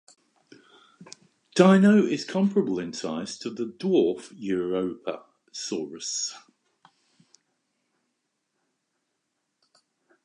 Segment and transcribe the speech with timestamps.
[1.53, 6.33] Dino is comparable in size to the dwarf "Europasaurus".